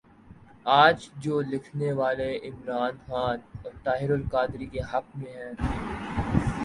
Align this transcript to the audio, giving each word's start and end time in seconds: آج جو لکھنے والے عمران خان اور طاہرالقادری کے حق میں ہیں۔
آج 0.65 1.09
جو 1.17 1.41
لکھنے 1.41 1.91
والے 1.91 2.29
عمران 2.37 2.97
خان 3.07 3.39
اور 3.63 3.71
طاہرالقادری 3.83 4.65
کے 4.65 4.79
حق 4.93 5.15
میں 5.15 5.33
ہیں۔ 5.37 5.53